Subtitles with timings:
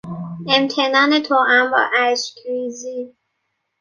[0.55, 3.15] امتنان توام با اشکریزی